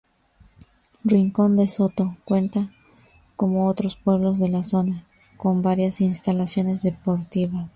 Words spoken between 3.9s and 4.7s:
pueblos de la